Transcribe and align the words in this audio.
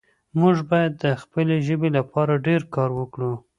موږ 0.39 0.55
باید 0.69 0.93
د 1.03 1.05
خپلې 1.21 1.55
ژبې 1.67 1.89
لپاره 1.97 2.43
ډېر 2.47 2.61
کار 2.75 2.89
وکړو 2.99 3.33